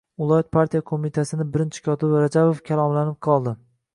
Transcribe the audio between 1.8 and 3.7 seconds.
kotibi Rajabov kalovlanib qoldi.